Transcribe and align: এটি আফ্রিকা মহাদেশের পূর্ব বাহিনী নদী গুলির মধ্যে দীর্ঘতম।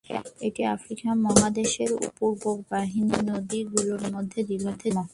এটি 0.41 0.61
আফ্রিকা 0.75 1.09
মহাদেশের 1.25 1.91
পূর্ব 2.17 2.43
বাহিনী 2.71 3.17
নদী 3.29 3.59
গুলির 3.71 4.03
মধ্যে 4.13 4.39
দীর্ঘতম। 4.43 4.95